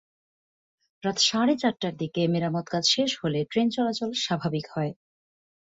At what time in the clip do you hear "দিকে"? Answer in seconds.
1.97-2.21